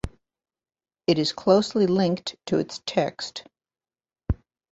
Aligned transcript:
It 1.05 1.19
is 1.19 1.31
closely 1.31 1.85
linked 1.85 2.35
to 2.47 2.57
its 2.57 2.81
text. 2.87 3.43